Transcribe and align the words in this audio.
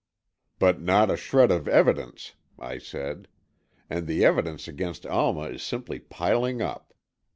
"But 0.57 0.81
not 0.81 1.11
a 1.11 1.15
shred 1.15 1.51
of 1.51 1.67
evidence," 1.67 2.33
I 2.57 2.79
said. 2.79 3.27
"And 3.87 4.07
the 4.07 4.25
evidence 4.25 4.67
against 4.67 5.05
Alma 5.05 5.49
is 5.49 5.61
simply 5.61 5.99
piling 5.99 6.59
up. 6.59 6.95